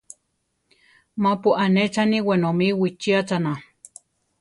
[1.23, 3.53] Mapu anéchani wenomí wichíachana.